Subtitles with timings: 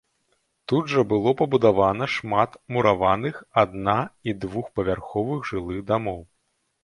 [0.71, 3.97] Тут жа было пабудавана шмат мураваных адна
[4.31, 6.19] і двухпавярховых жылых дамоў.